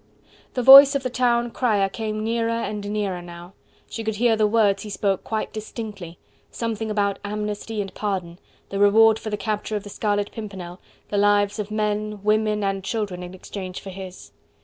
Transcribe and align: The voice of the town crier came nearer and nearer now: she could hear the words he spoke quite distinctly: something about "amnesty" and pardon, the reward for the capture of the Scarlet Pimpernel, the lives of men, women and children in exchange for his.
The 0.55 0.63
voice 0.63 0.95
of 0.95 1.03
the 1.03 1.11
town 1.11 1.51
crier 1.51 1.87
came 1.87 2.23
nearer 2.23 2.49
and 2.49 2.89
nearer 2.89 3.21
now: 3.21 3.53
she 3.87 4.03
could 4.03 4.15
hear 4.15 4.35
the 4.35 4.47
words 4.47 4.81
he 4.81 4.89
spoke 4.89 5.23
quite 5.23 5.53
distinctly: 5.53 6.17
something 6.49 6.89
about 6.89 7.19
"amnesty" 7.23 7.81
and 7.81 7.93
pardon, 7.93 8.39
the 8.69 8.79
reward 8.79 9.19
for 9.19 9.29
the 9.29 9.37
capture 9.37 9.75
of 9.75 9.83
the 9.83 9.89
Scarlet 9.91 10.31
Pimpernel, 10.31 10.79
the 11.09 11.17
lives 11.19 11.59
of 11.59 11.69
men, 11.69 12.23
women 12.23 12.63
and 12.63 12.83
children 12.83 13.21
in 13.21 13.35
exchange 13.35 13.79
for 13.79 13.91
his. 13.91 14.31